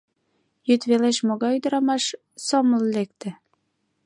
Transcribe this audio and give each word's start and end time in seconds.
—Йӱд 0.67 0.81
велеш 0.89 1.17
могай 1.27 1.53
ӱдырамаш 1.57 2.03
сомыл 2.45 2.83
лекте? 2.95 3.29